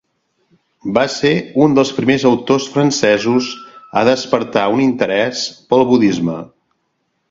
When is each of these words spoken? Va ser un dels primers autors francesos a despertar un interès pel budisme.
Va 0.95 1.03
ser 1.15 1.33
un 1.65 1.75
dels 1.79 1.91
primers 1.99 2.25
autors 2.31 2.67
francesos 2.77 3.53
a 4.03 4.07
despertar 4.13 4.67
un 4.79 4.85
interès 4.91 5.49
pel 5.73 5.91
budisme. 5.97 6.45